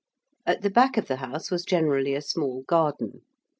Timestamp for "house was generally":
1.17-2.15